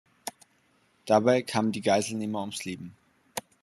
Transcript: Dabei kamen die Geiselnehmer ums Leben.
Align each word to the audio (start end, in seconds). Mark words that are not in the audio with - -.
Dabei 1.05 1.43
kamen 1.43 1.71
die 1.73 1.81
Geiselnehmer 1.81 2.41
ums 2.41 2.65
Leben. 2.65 2.95